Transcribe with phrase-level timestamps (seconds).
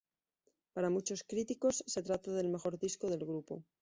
[0.73, 3.63] Para muchos críticos, se trata del mejor disco del grupo.